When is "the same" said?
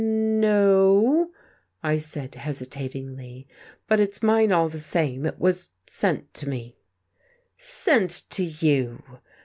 4.67-5.27